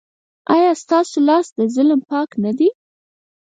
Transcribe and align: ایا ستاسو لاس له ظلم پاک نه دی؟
ایا 0.53 0.71
ستاسو 0.83 1.17
لاس 1.27 1.47
له 1.57 1.65
ظلم 1.75 1.99
پاک 2.09 2.29
نه 2.43 2.51
دی؟ 2.57 2.69